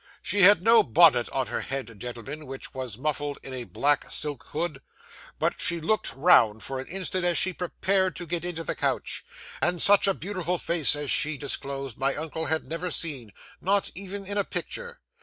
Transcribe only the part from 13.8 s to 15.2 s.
even in a picture.